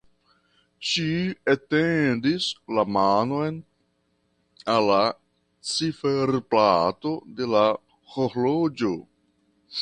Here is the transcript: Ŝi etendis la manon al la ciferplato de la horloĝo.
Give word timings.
Ŝi 0.91 1.09
etendis 1.53 2.47
la 2.77 2.85
manon 2.95 3.59
al 4.77 4.89
la 4.93 5.03
ciferplato 5.73 7.13
de 7.41 7.51
la 7.53 7.63
horloĝo. 8.17 8.93